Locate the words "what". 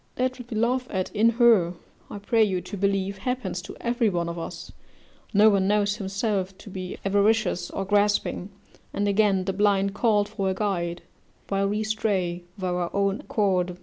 0.39-0.49